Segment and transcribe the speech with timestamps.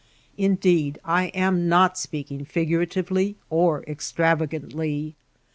[0.35, 5.15] Indeed, I am not speaking figuratively or extravagantly.